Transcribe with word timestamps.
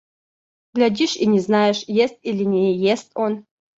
Глядишь 0.73 1.15
и 1.15 1.27
не 1.27 1.39
знаешь: 1.39 1.83
ест 1.87 2.17
или 2.23 2.43
не 2.43 2.75
ест 2.75 3.11
он. 3.13 3.45